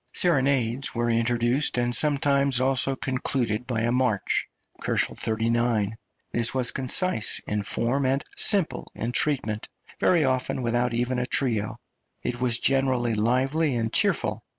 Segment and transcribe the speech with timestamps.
[0.15, 4.47] Serenades were introduced and sometimes also concluded by a march
[4.83, 5.95] (39, K.).
[6.31, 9.69] This was concise in form and simple in treatment,
[9.99, 11.77] very often without even a trio;
[12.23, 14.43] it was generally lively and cheerful.